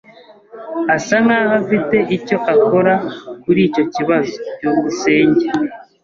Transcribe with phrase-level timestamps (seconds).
[0.95, 2.93] Asa nkaho afite icyo akora
[3.43, 4.33] kuri icyo kibazo.
[4.55, 5.45] byukusenge